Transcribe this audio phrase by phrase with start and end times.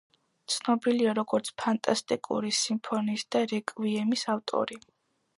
[0.51, 4.79] ცნობილია, როგორც „ფანტასტიკური სიმფონიის“ და „რეკვიემის“ ავტორი.